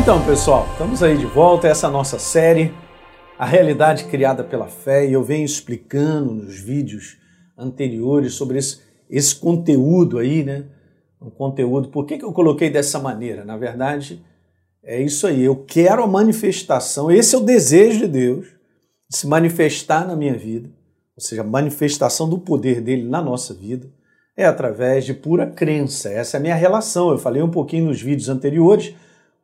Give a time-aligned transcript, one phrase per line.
[0.00, 1.68] Então, pessoal, estamos aí de volta.
[1.68, 2.72] Essa é a nossa série,
[3.38, 7.18] A Realidade Criada pela Fé, e eu venho explicando nos vídeos
[7.56, 8.80] anteriores sobre esse,
[9.10, 10.64] esse conteúdo aí, né?
[11.20, 11.90] Um conteúdo.
[11.90, 13.44] Por que, que eu coloquei dessa maneira?
[13.44, 14.24] Na verdade,
[14.82, 15.42] é isso aí.
[15.44, 18.46] Eu quero a manifestação, esse é o desejo de Deus,
[19.06, 20.70] de se manifestar na minha vida,
[21.14, 23.86] ou seja, a manifestação do poder dele na nossa vida,
[24.34, 26.08] é através de pura crença.
[26.08, 27.10] Essa é a minha relação.
[27.10, 28.94] Eu falei um pouquinho nos vídeos anteriores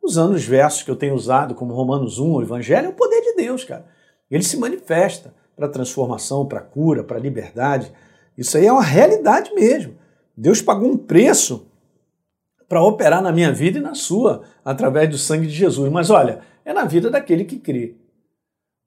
[0.06, 3.20] usando os versos que eu tenho usado, como Romanos 1, o Evangelho é o poder
[3.20, 3.86] de Deus, cara.
[4.30, 7.92] Ele se manifesta para transformação, para cura, para liberdade.
[8.38, 9.94] Isso aí é uma realidade mesmo.
[10.36, 11.66] Deus pagou um preço
[12.68, 15.90] para operar na minha vida e na sua, através do sangue de Jesus.
[15.90, 17.96] Mas olha, é na vida daquele que crê.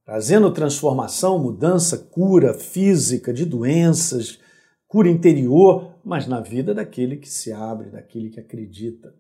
[0.05, 4.39] Trazendo transformação, mudança, cura física de doenças,
[4.87, 9.13] cura interior, mas na vida daquele que se abre, daquele que acredita.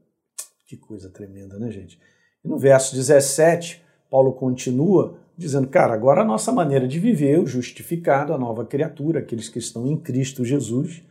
[0.69, 1.99] Que coisa tremenda, né, gente?
[2.45, 7.47] E no verso 17, Paulo continua dizendo, cara, agora a nossa maneira de viver, o
[7.47, 11.01] justificado, a nova criatura, aqueles que estão em Cristo Jesus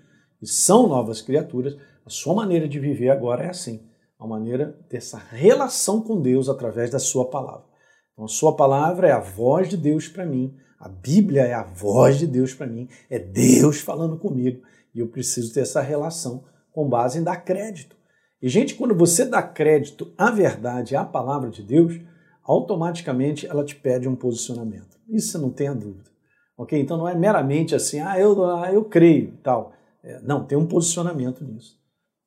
[0.41, 3.83] e são novas criaturas, a sua maneira de viver agora é assim,
[4.17, 7.67] a maneira dessa relação com Deus através da sua palavra.
[8.13, 11.65] Então, a sua palavra é a voz de Deus para mim, a Bíblia é a
[11.65, 14.63] voz de Deus para mim, é Deus falando comigo,
[14.95, 17.98] e eu preciso ter essa relação com base em dar crédito.
[18.41, 22.01] E, gente, quando você dá crédito à verdade, à palavra de Deus,
[22.43, 24.99] automaticamente ela te pede um posicionamento.
[25.09, 26.09] Isso não tenha dúvida.
[26.57, 26.79] Ok?
[26.81, 29.73] Então não é meramente assim, ah, eu, ah, eu creio e tal.
[30.03, 31.79] É, não, tem um posicionamento nisso.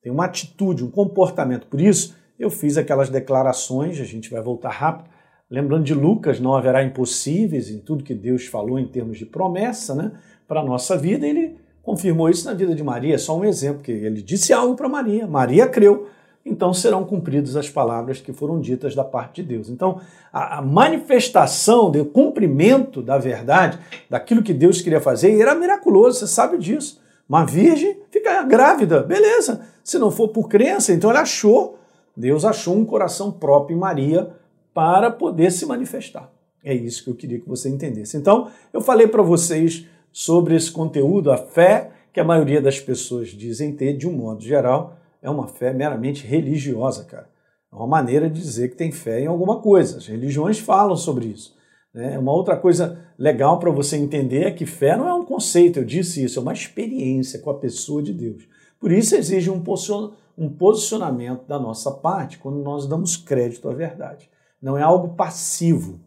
[0.02, 1.66] Tem uma atitude, um comportamento.
[1.66, 5.10] Por isso, eu fiz aquelas declarações, a gente vai voltar rápido.
[5.50, 9.94] Lembrando de Lucas, não haverá impossíveis em tudo que Deus falou em termos de promessa
[9.94, 10.12] né,
[10.48, 11.26] para a nossa vida.
[11.26, 11.51] Ele
[11.82, 15.26] confirmou isso na vida de Maria, só um exemplo, que ele disse algo para Maria,
[15.26, 16.08] Maria creu,
[16.44, 19.68] então serão cumpridas as palavras que foram ditas da parte de Deus.
[19.68, 20.00] Então,
[20.32, 23.78] a, a manifestação do cumprimento da verdade,
[24.10, 27.00] daquilo que Deus queria fazer, era miraculoso, você sabe disso.
[27.28, 29.64] Uma virgem fica grávida, beleza.
[29.84, 31.78] Se não for por crença, então ele achou,
[32.16, 34.30] Deus achou um coração próprio em Maria
[34.74, 36.30] para poder se manifestar.
[36.64, 38.16] É isso que eu queria que você entendesse.
[38.16, 43.28] Então, eu falei para vocês sobre esse conteúdo, a fé que a maioria das pessoas
[43.28, 47.30] dizem ter, de um modo geral, é uma fé meramente religiosa, cara.
[47.72, 49.96] É uma maneira de dizer que tem fé em alguma coisa.
[49.96, 51.56] As religiões falam sobre isso.
[51.94, 52.18] Né?
[52.18, 55.84] Uma outra coisa legal para você entender é que fé não é um conceito, eu
[55.84, 58.46] disse isso, é uma experiência com a pessoa de Deus.
[58.78, 64.28] Por isso exige um posicionamento da nossa parte quando nós damos crédito à verdade.
[64.60, 66.00] Não é algo passivo,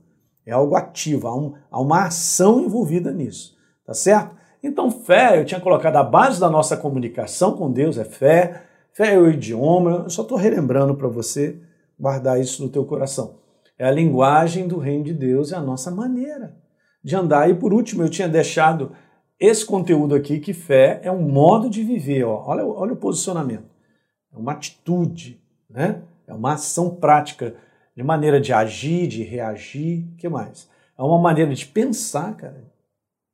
[0.45, 3.54] é algo ativo, há, um, há uma ação envolvida nisso.
[3.85, 4.35] Tá certo?
[4.63, 9.13] Então, fé, eu tinha colocado a base da nossa comunicação com Deus é fé, fé
[9.13, 11.59] é o idioma, eu só estou relembrando para você
[11.99, 13.35] guardar isso no teu coração.
[13.77, 16.55] É a linguagem do reino de Deus, é a nossa maneira
[17.03, 17.49] de andar.
[17.49, 18.93] E por último, eu tinha deixado
[19.39, 22.23] esse conteúdo aqui, que fé é um modo de viver.
[22.23, 22.43] Ó.
[22.47, 23.69] Olha, olha o posicionamento.
[24.33, 26.01] É uma atitude, né?
[26.27, 27.55] é uma ação prática,
[27.95, 30.69] de maneira de agir, de reagir, que mais?
[30.97, 32.63] É uma maneira de pensar, cara,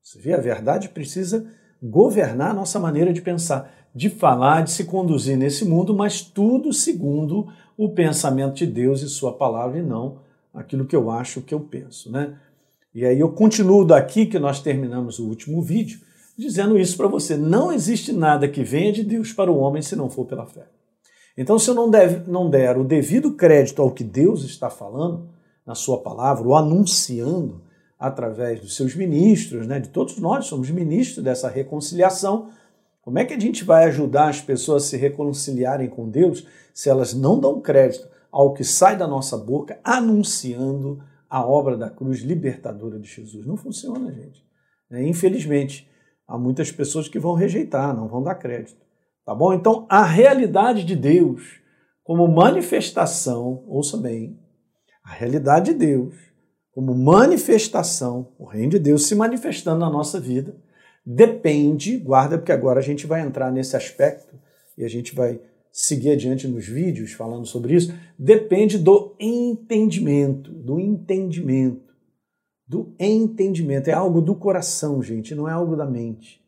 [0.02, 1.46] você vê, a verdade precisa
[1.82, 6.74] governar a nossa maneira de pensar, de falar, de se conduzir nesse mundo, mas tudo
[6.74, 7.48] segundo
[7.78, 10.20] o pensamento de Deus e Sua palavra e não
[10.54, 12.38] aquilo que eu acho que eu penso, né?
[12.94, 16.02] E aí eu continuo daqui que nós terminamos o último vídeo
[16.38, 17.38] dizendo isso para você.
[17.38, 20.68] Não existe nada que venha de Deus para o homem se não for pela fé.
[21.38, 25.30] Então, se eu não, deve, não der o devido crédito ao que Deus está falando
[25.66, 27.62] na sua palavra, ou anunciando,
[28.02, 32.50] através dos seus ministros, né, de todos nós somos ministros dessa reconciliação.
[33.00, 36.90] Como é que a gente vai ajudar as pessoas a se reconciliarem com Deus se
[36.90, 42.22] elas não dão crédito ao que sai da nossa boca anunciando a obra da cruz
[42.22, 43.46] libertadora de Jesus?
[43.46, 44.44] Não funciona, gente.
[44.90, 45.88] É, infelizmente,
[46.28, 48.82] há muitas pessoas que vão rejeitar, não vão dar crédito.
[49.24, 49.54] Tá bom?
[49.54, 51.62] Então, a realidade de Deus
[52.04, 54.40] como manifestação, ouça bem,
[55.04, 56.31] a realidade de Deus
[56.72, 60.56] como manifestação, o reino de Deus se manifestando na nossa vida,
[61.06, 64.36] depende, guarda, porque agora a gente vai entrar nesse aspecto
[64.78, 65.42] e a gente vai
[65.72, 71.94] seguir adiante nos vídeos falando sobre isso, depende do entendimento, do entendimento,
[72.68, 73.90] do entendimento.
[73.90, 76.42] É algo do coração, gente, não é algo da mente.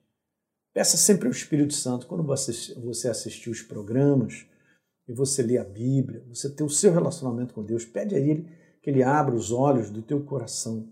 [0.74, 4.46] Peça sempre ao Espírito Santo, quando você assistir os programas
[5.08, 8.48] e você lê a Bíblia, você ter o seu relacionamento com Deus, pede a Ele
[8.84, 10.88] que Ele abra os olhos do teu coração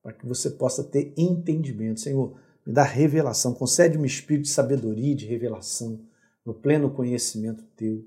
[0.00, 2.00] para que você possa ter entendimento.
[2.00, 6.00] Senhor, me dá revelação, concede-me espírito de sabedoria e de revelação
[6.46, 8.06] no pleno conhecimento teu.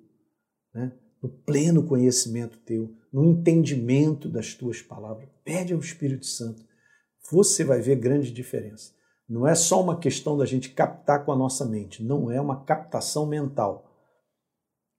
[0.74, 0.94] Né?
[1.24, 5.30] no pleno conhecimento teu, no entendimento das tuas palavras.
[5.46, 6.66] Pede ao Espírito Santo.
[7.32, 8.92] Você vai ver grande diferença.
[9.28, 12.66] Não é só uma questão da gente captar com a nossa mente, não é uma
[12.66, 13.90] captação mental.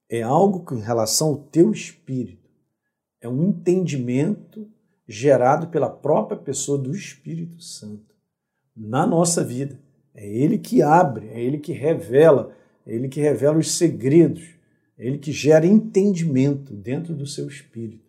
[0.09, 2.44] É algo que, em relação ao teu espírito,
[3.21, 4.67] é um entendimento
[5.07, 8.15] gerado pela própria pessoa do Espírito Santo
[8.75, 9.79] na nossa vida.
[10.13, 14.55] É Ele que abre, é Ele que revela, é Ele que revela os segredos,
[14.97, 18.05] é Ele que gera entendimento dentro do seu espírito.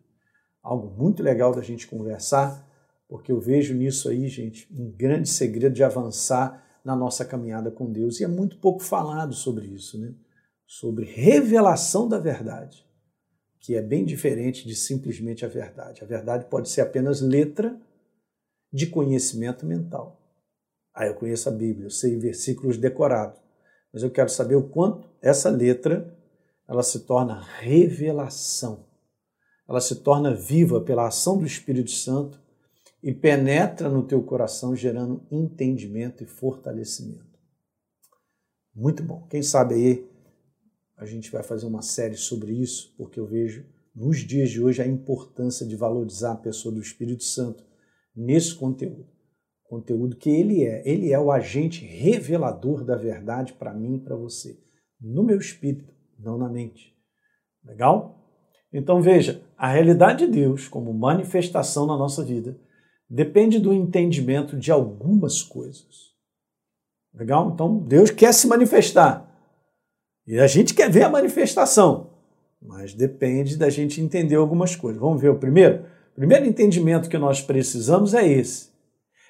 [0.62, 2.64] Algo muito legal da gente conversar,
[3.08, 7.91] porque eu vejo nisso aí, gente, um grande segredo de avançar na nossa caminhada com
[7.91, 8.20] Deus.
[8.20, 10.14] E é muito pouco falado sobre isso, né?
[10.67, 12.85] Sobre revelação da verdade,
[13.66, 16.04] que é bem diferente de simplesmente a verdade.
[16.04, 17.76] A verdade pode ser apenas letra
[18.72, 20.22] de conhecimento mental.
[20.94, 23.40] Ah, eu conheço a Bíblia, eu sei versículos decorados,
[23.92, 26.16] mas eu quero saber o quanto essa letra
[26.68, 28.86] ela se torna revelação.
[29.69, 32.40] Ela se torna viva pela ação do Espírito Santo
[33.02, 37.36] e penetra no teu coração, gerando entendimento e fortalecimento.
[38.72, 39.26] Muito bom.
[39.28, 40.15] Quem sabe aí
[40.96, 43.64] a gente vai fazer uma série sobre isso, porque eu vejo
[43.94, 47.64] nos dias de hoje a importância de valorizar a pessoa do Espírito Santo
[48.14, 49.16] nesse conteúdo
[49.69, 50.82] conteúdo que ele é.
[50.88, 54.58] Ele é o agente revelador da verdade para mim e para você,
[55.00, 56.94] no meu espírito, não na mente.
[57.64, 58.16] Legal?
[58.72, 62.58] Então veja, a realidade de Deus como manifestação na nossa vida
[63.08, 66.14] depende do entendimento de algumas coisas.
[67.14, 67.50] Legal?
[67.52, 69.25] Então Deus quer se manifestar.
[70.26, 72.11] E a gente quer ver a manifestação,
[72.61, 75.00] mas depende da gente entender algumas coisas.
[75.00, 75.84] Vamos ver o primeiro?
[76.12, 78.76] O primeiro entendimento que nós precisamos é esse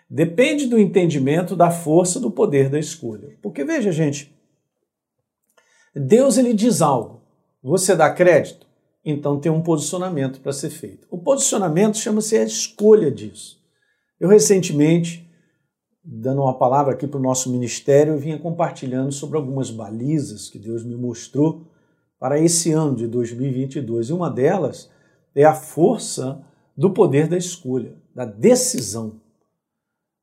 [0.08, 3.36] depende do entendimento da força do poder da escolha.
[3.42, 4.34] Porque veja, gente,
[5.94, 7.22] Deus ele diz algo,
[7.62, 8.66] você dá crédito,
[9.04, 11.06] então tem um posicionamento para ser feito.
[11.10, 13.60] O posicionamento chama-se a escolha disso.
[14.18, 15.25] Eu recentemente,
[16.08, 20.58] dando uma palavra aqui para o nosso ministério, eu vinha compartilhando sobre algumas balizas que
[20.58, 21.66] Deus me mostrou
[22.16, 24.10] para esse ano de 2022.
[24.10, 24.88] E uma delas
[25.34, 26.40] é a força
[26.76, 29.20] do poder da escolha, da decisão.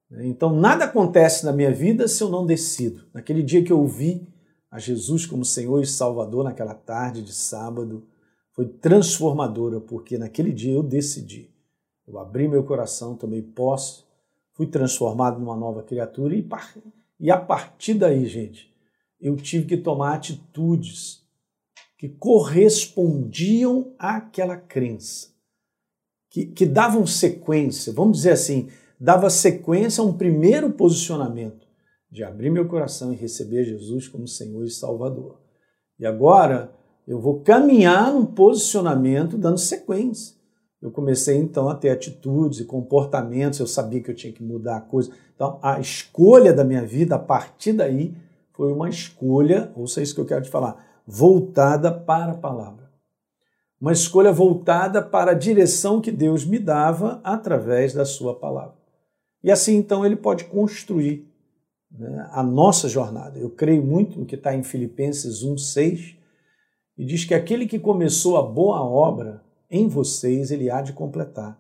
[0.10, 3.04] Então, nada acontece na minha vida se eu não decido.
[3.14, 4.26] Naquele dia que eu ouvi
[4.72, 8.04] a Jesus como Senhor e Salvador, naquela tarde de sábado,
[8.54, 11.52] foi transformadora, porque naquele dia eu decidi.
[12.08, 14.04] Eu abri meu coração, tomei posse,
[14.54, 16.48] fui transformado numa nova criatura e,
[17.20, 18.74] e a partir daí, gente,
[19.20, 21.24] eu tive que tomar atitudes
[21.98, 25.30] que correspondiam àquela crença,
[26.30, 28.70] que, que davam sequência, vamos dizer assim,
[29.00, 31.66] dava sequência a um primeiro posicionamento
[32.12, 35.42] de abrir meu coração e receber Jesus como Senhor e Salvador.
[35.98, 36.74] E agora
[37.08, 40.36] eu vou caminhar num posicionamento dando sequência.
[40.84, 44.76] Eu comecei então a ter atitudes e comportamentos, eu sabia que eu tinha que mudar
[44.76, 45.14] a coisa.
[45.34, 48.14] Então, a escolha da minha vida a partir daí
[48.52, 52.92] foi uma escolha, ouça isso que eu quero te falar, voltada para a palavra.
[53.80, 58.76] Uma escolha voltada para a direção que Deus me dava através da sua palavra.
[59.42, 61.26] E assim então ele pode construir
[61.90, 63.40] né, a nossa jornada.
[63.40, 66.18] Eu creio muito no que está em Filipenses 1,6
[66.98, 69.43] e diz que aquele que começou a boa obra
[69.76, 71.60] em vocês, ele há de completar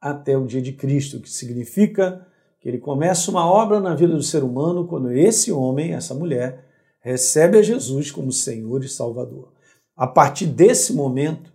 [0.00, 2.26] até o dia de Cristo, que significa
[2.60, 6.66] que ele começa uma obra na vida do ser humano quando esse homem, essa mulher,
[7.00, 9.52] recebe a Jesus como Senhor e Salvador.
[9.96, 11.52] A partir desse momento,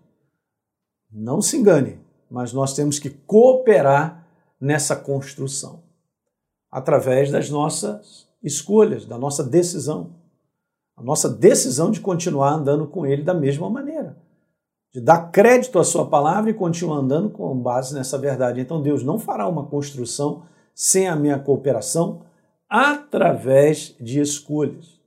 [1.12, 2.00] não se engane,
[2.32, 4.26] mas nós temos que cooperar
[4.62, 5.84] nessa construção,
[6.72, 10.16] através das nossas escolhas, da nossa decisão.
[10.96, 14.18] A nossa decisão de continuar andando com Ele da mesma maneira,
[14.94, 18.62] de dar crédito à Sua palavra e continuar andando com base nessa verdade.
[18.62, 20.44] Então Deus não fará uma construção
[20.74, 22.22] sem a minha cooperação
[22.68, 25.00] através de escolhas.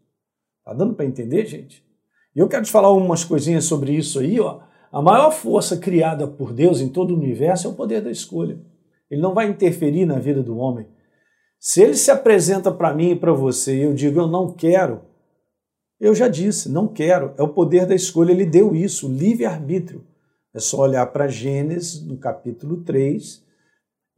[0.64, 1.84] Tá dando para entender, gente?
[2.34, 4.60] E eu quero te falar umas coisinhas sobre isso aí, ó.
[4.90, 8.60] A maior força criada por Deus em todo o universo é o poder da escolha.
[9.10, 10.86] Ele não vai interferir na vida do homem.
[11.58, 15.02] Se ele se apresenta para mim e para você e eu digo eu não quero,
[16.04, 17.32] eu já disse, não quero.
[17.38, 20.04] É o poder da escolha, ele deu isso, livre-arbítrio.
[20.54, 23.42] É só olhar para Gênesis, no capítulo 3,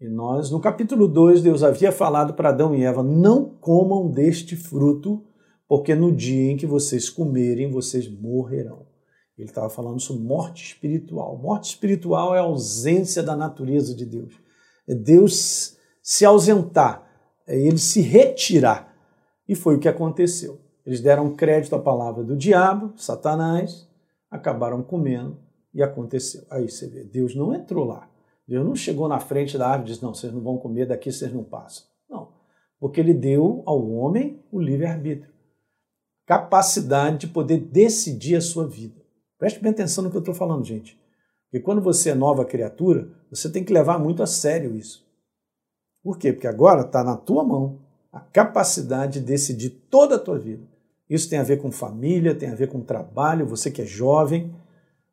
[0.00, 4.56] e nós, no capítulo 2, Deus havia falado para Adão e Eva: não comam deste
[4.56, 5.22] fruto,
[5.68, 8.86] porque no dia em que vocês comerem, vocês morrerão.
[9.38, 11.38] Ele estava falando sobre morte espiritual.
[11.38, 14.44] Morte espiritual é a ausência da natureza de Deus
[14.86, 17.02] é Deus se ausentar,
[17.46, 18.94] é ele se retirar.
[19.48, 20.60] E foi o que aconteceu.
[20.86, 23.88] Eles deram crédito à palavra do diabo, Satanás,
[24.30, 25.38] acabaram comendo
[25.72, 26.44] e aconteceu.
[26.50, 28.08] Aí você vê, Deus não entrou lá.
[28.46, 31.10] Deus não chegou na frente da árvore e disse: Não, vocês não vão comer, daqui
[31.10, 31.86] vocês não passam.
[32.08, 32.32] Não.
[32.78, 35.34] Porque ele deu ao homem o livre-arbítrio
[36.26, 39.02] capacidade de poder decidir a sua vida.
[39.38, 40.98] Preste bem atenção no que eu estou falando, gente.
[41.50, 45.04] Porque quando você é nova criatura, você tem que levar muito a sério isso.
[46.02, 46.32] Por quê?
[46.32, 47.80] Porque agora está na tua mão
[48.12, 50.66] a capacidade de decidir toda a tua vida.
[51.08, 54.54] Isso tem a ver com família, tem a ver com trabalho, você que é jovem,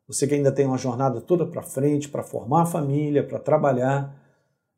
[0.06, 4.14] você que ainda tem uma jornada toda para frente, para formar a família, para trabalhar.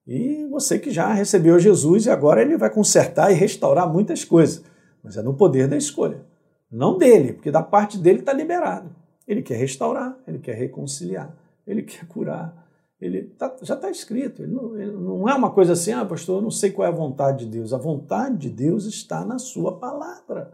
[0.07, 4.65] E você que já recebeu Jesus e agora ele vai consertar e restaurar muitas coisas
[5.05, 6.25] mas é no poder da escolha.
[6.73, 8.91] Não dele, porque da parte dele está liberado.
[9.29, 12.65] Ele quer restaurar, ele quer reconciliar, ele quer curar.
[12.99, 14.43] Ele tá, já está escrito.
[14.43, 16.91] Ele não, ele não, é uma coisa assim, ah, pastor, eu não sei qual é
[16.91, 17.75] a vontade de Deus.
[17.75, 20.53] A vontade de Deus está na sua palavra.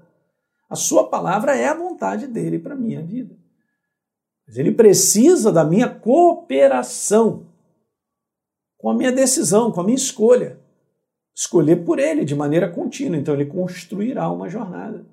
[0.71, 3.37] A sua palavra é a vontade dele para a minha vida.
[4.47, 7.47] Mas ele precisa da minha cooperação
[8.79, 10.61] com a minha decisão, com a minha escolha
[11.35, 13.17] escolher por ele de maneira contínua.
[13.17, 15.07] Então ele construirá uma jornada.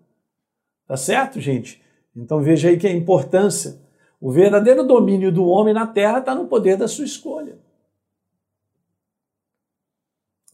[0.85, 1.81] Tá certo, gente?
[2.15, 3.79] Então veja aí que a importância.
[4.19, 7.59] O verdadeiro domínio do homem na terra está no poder da sua escolha.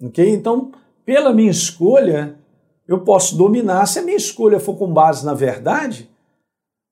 [0.01, 0.27] Ok?
[0.29, 0.71] Então,
[1.05, 2.37] pela minha escolha,
[2.87, 3.85] eu posso dominar.
[3.85, 6.09] Se a minha escolha for com base na verdade,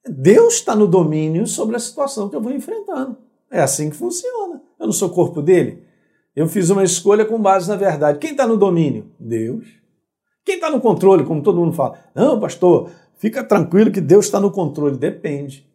[0.08, 3.18] Deus está no domínio sobre a situação que eu vou enfrentando.
[3.50, 4.62] É assim que funciona.
[4.80, 5.84] Eu não sou corpo dele.
[6.36, 8.20] Eu fiz uma escolha com base na verdade.
[8.20, 9.12] Quem está no domínio?
[9.20, 9.68] Deus.
[10.46, 12.00] Quem está no controle, como todo mundo fala?
[12.16, 14.98] Não, pastor, fica tranquilo que Deus está no controle.
[14.98, 15.70] Depende.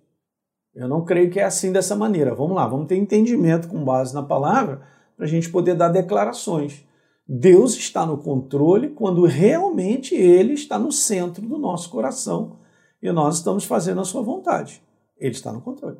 [0.75, 2.35] Eu não creio que é assim dessa maneira.
[2.35, 4.83] Vamos lá, vamos ter entendimento com base na palavra
[5.17, 6.85] para a gente poder dar declarações.
[7.29, 12.59] Deus está no controle quando realmente Ele está no centro do nosso coração
[13.03, 14.83] e nós estamos fazendo a Sua vontade.
[15.19, 15.99] Ele está no controle.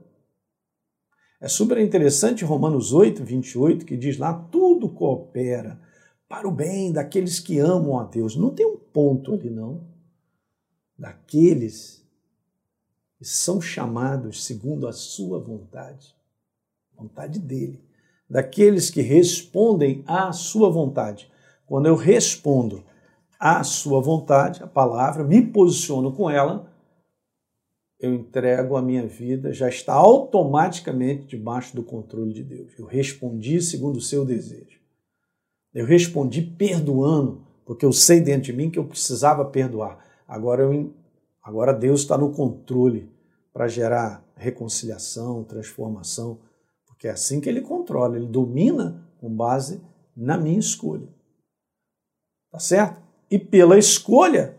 [1.41, 5.81] É super interessante Romanos 8, 28, que diz lá: tudo coopera
[6.29, 8.37] para o bem daqueles que amam a Deus.
[8.37, 9.87] Não tem um ponto ali, não.
[10.99, 12.05] Daqueles
[13.19, 16.15] que são chamados segundo a sua vontade,
[16.97, 17.86] vontade dele.
[18.29, 21.31] Daqueles que respondem à sua vontade.
[21.67, 22.85] Quando eu respondo
[23.39, 26.73] à sua vontade, a palavra, me posiciono com ela,
[27.99, 32.73] eu entrego a minha vida, já está automaticamente debaixo do controle de Deus.
[32.79, 34.79] Eu respondi segundo o seu desejo.
[35.73, 40.05] Eu respondi perdoando, porque eu sei dentro de mim que eu precisava perdoar.
[40.27, 40.93] Agora, eu,
[41.43, 43.11] agora Deus está no controle
[43.53, 46.39] para gerar reconciliação, transformação,
[46.97, 49.83] porque é assim que Ele controla, Ele domina com base
[50.17, 51.07] na minha escolha.
[52.51, 53.03] Tá certo?
[53.31, 54.57] E pela escolha,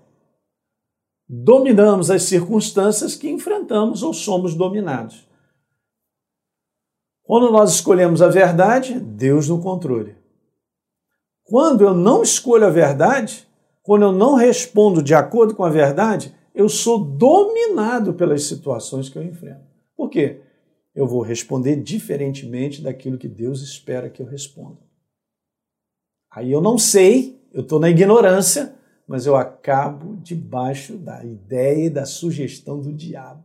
[1.28, 5.28] dominamos as circunstâncias que enfrentamos ou somos dominados.
[7.24, 10.16] Quando nós escolhemos a verdade, Deus no controle.
[11.44, 13.48] Quando eu não escolho a verdade,
[13.82, 19.18] quando eu não respondo de acordo com a verdade, eu sou dominado pelas situações que
[19.18, 19.66] eu enfrento.
[19.96, 20.42] Por quê?
[20.98, 24.80] Eu vou responder diferentemente daquilo que Deus espera que eu responda.
[26.32, 28.76] Aí eu não sei, eu estou na ignorância,
[29.08, 33.44] mas eu acabo debaixo da ideia e da sugestão do diabo,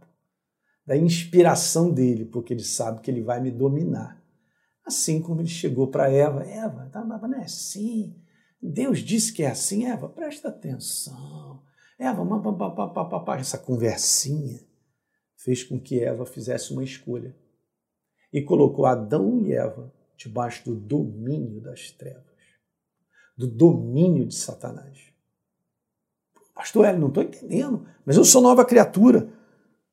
[0.87, 4.19] da inspiração dele, porque ele sabe que ele vai me dominar.
[4.83, 8.17] Assim como ele chegou para Eva, Eva, tá, mas não é assim.
[8.63, 11.63] Deus disse que é assim, Eva, presta atenção.
[11.99, 14.59] Eva, papapá, essa conversinha
[15.37, 17.42] fez com que Eva fizesse uma escolha
[18.33, 22.23] e colocou Adão e Eva debaixo do domínio das trevas,
[23.37, 25.13] do domínio de Satanás.
[26.55, 29.29] Pastor Hélio, não estou entendendo, mas eu sou nova criatura.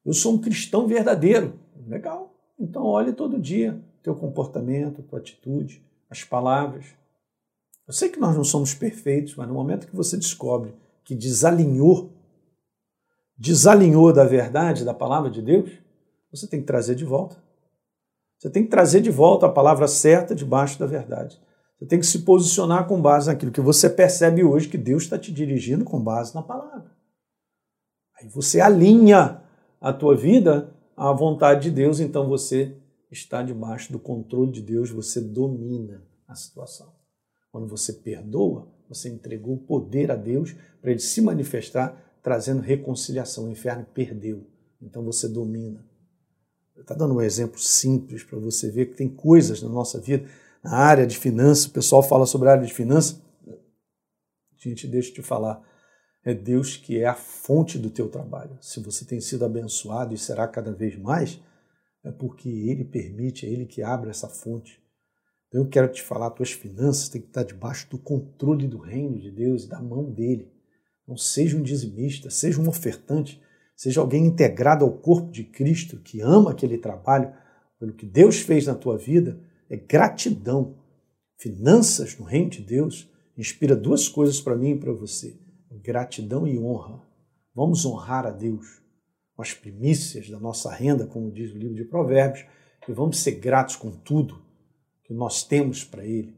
[0.06, 1.60] Eu sou um cristão verdadeiro.
[1.88, 2.34] Legal.
[2.60, 6.86] Então olhe todo dia teu comportamento, tua atitude, as palavras.
[7.88, 12.12] Eu sei que nós não somos perfeitos, mas no momento que você descobre que desalinhou,
[13.38, 15.72] desalinhou da verdade, da palavra de Deus,
[16.32, 17.38] você tem que trazer de volta.
[18.40, 21.38] Você tem que trazer de volta a palavra certa debaixo da verdade.
[21.78, 25.20] Você tem que se posicionar com base naquilo que você percebe hoje que Deus está
[25.20, 26.92] te dirigindo com base na palavra.
[28.20, 29.42] Aí você alinha
[29.80, 32.76] a tua vida à vontade de Deus, então você
[33.12, 36.94] está debaixo do controle de Deus, você domina a situação.
[37.52, 43.46] Quando você perdoa, você entregou o poder a Deus para ele se manifestar, trazendo reconciliação.
[43.46, 44.46] O inferno perdeu,
[44.82, 45.89] então você domina.
[46.80, 50.28] Está dando um exemplo simples para você ver que tem coisas na nossa vida
[50.64, 53.22] na área de finanças, o pessoal fala sobre a área de finanças.
[54.58, 55.66] Gente, deixa eu te falar.
[56.24, 58.58] É Deus que é a fonte do teu trabalho.
[58.62, 61.40] Se você tem sido abençoado e será cada vez mais,
[62.04, 64.84] é porque Ele permite, é Ele que abre essa fonte.
[65.48, 69.18] Então eu quero te falar, tuas finanças têm que estar debaixo do controle do reino
[69.18, 70.52] de Deus e da mão dele.
[71.08, 73.42] Não seja um dizimista, seja um ofertante,
[73.80, 77.34] seja alguém integrado ao corpo de Cristo, que ama aquele trabalho,
[77.80, 80.76] pelo que Deus fez na tua vida, é gratidão.
[81.38, 85.40] Finanças no reino de Deus inspira duas coisas para mim e para você:
[85.82, 87.02] gratidão e honra.
[87.56, 88.82] Vamos honrar a Deus
[89.34, 92.46] com as primícias da nossa renda, como diz o livro de Provérbios,
[92.86, 94.44] e vamos ser gratos com tudo
[95.06, 96.36] que nós temos para Ele,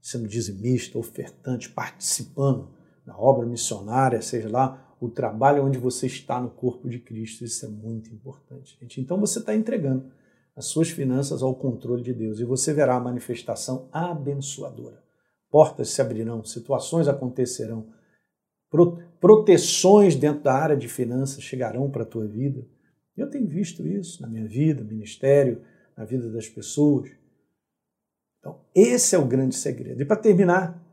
[0.00, 2.70] sendo dizimista, ofertante, participando
[3.04, 7.44] da obra missionária, seja lá o trabalho onde você está no corpo de Cristo.
[7.44, 9.00] Isso é muito importante, gente.
[9.00, 10.10] Então você está entregando
[10.56, 15.02] as suas finanças ao controle de Deus e você verá a manifestação abençoadora.
[15.50, 17.86] Portas se abrirão, situações acontecerão,
[19.20, 22.66] proteções dentro da área de finanças chegarão para a tua vida.
[23.16, 25.62] Eu tenho visto isso na minha vida, ministério,
[25.96, 27.10] na vida das pessoas.
[28.38, 30.02] Então, esse é o grande segredo.
[30.02, 30.84] E para terminar,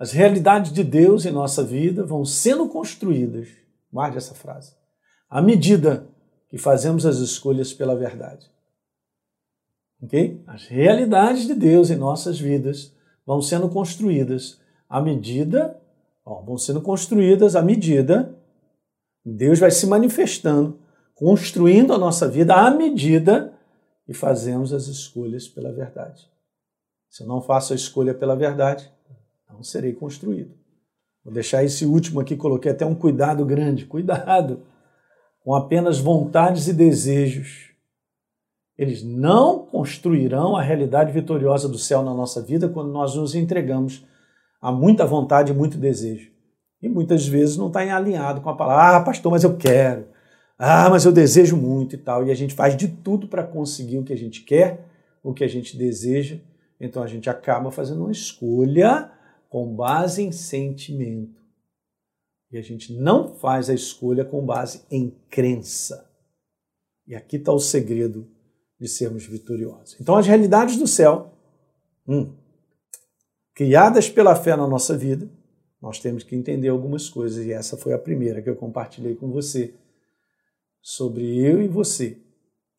[0.00, 3.48] as realidades de Deus em nossa vida vão sendo construídas,
[3.92, 4.72] guarde essa frase,
[5.28, 6.08] à medida
[6.48, 8.50] que fazemos as escolhas pela verdade.
[10.02, 10.42] Ok?
[10.46, 12.94] As realidades de Deus em nossas vidas
[13.26, 15.78] vão sendo construídas à medida,
[16.24, 18.34] ó, vão sendo construídas à medida,
[19.22, 20.78] Deus vai se manifestando,
[21.14, 23.52] construindo a nossa vida à medida
[24.08, 26.26] e fazemos as escolhas pela verdade.
[27.10, 28.90] Se eu não faço a escolha pela verdade,
[29.52, 30.54] não serei construído.
[31.24, 33.86] Vou deixar esse último aqui, coloquei até um cuidado grande.
[33.86, 34.62] Cuidado
[35.44, 37.70] com apenas vontades e desejos.
[38.76, 44.06] Eles não construirão a realidade vitoriosa do céu na nossa vida quando nós nos entregamos
[44.60, 46.30] a muita vontade e muito desejo.
[46.82, 50.06] E muitas vezes não está alinhado com a palavra, ah, pastor, mas eu quero.
[50.58, 52.26] Ah, mas eu desejo muito e tal.
[52.26, 54.86] E a gente faz de tudo para conseguir o que a gente quer,
[55.22, 56.38] o que a gente deseja.
[56.80, 59.10] Então a gente acaba fazendo uma escolha
[59.50, 61.44] com base em sentimento.
[62.50, 66.08] E a gente não faz a escolha com base em crença.
[67.06, 68.26] E aqui está o segredo
[68.80, 69.96] de sermos vitoriosos.
[70.00, 71.34] Então, as realidades do céu,
[72.06, 72.32] hum,
[73.52, 75.28] criadas pela fé na nossa vida,
[75.82, 77.44] nós temos que entender algumas coisas.
[77.44, 79.74] E essa foi a primeira que eu compartilhei com você
[80.80, 82.16] sobre eu e você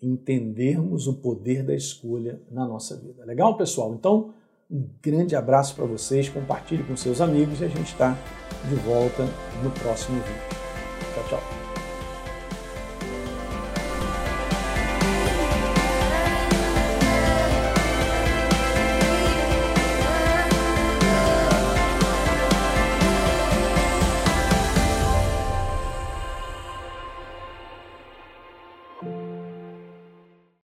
[0.01, 3.25] entendermos o poder da escolha na nossa vida.
[3.25, 3.93] Legal, pessoal?
[3.93, 4.33] Então,
[4.71, 8.17] um grande abraço para vocês, compartilhe com seus amigos e a gente está
[8.69, 9.27] de volta
[9.61, 10.61] no próximo vídeo.
[11.13, 11.60] Tchau, tchau.